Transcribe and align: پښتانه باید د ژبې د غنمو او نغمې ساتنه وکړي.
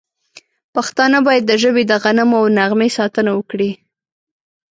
پښتانه 0.75 1.17
باید 1.27 1.43
د 1.47 1.51
ژبې 1.61 1.83
د 1.87 1.93
غنمو 2.03 2.37
او 2.41 2.47
نغمې 2.57 2.89
ساتنه 2.97 3.31
وکړي. 3.35 3.71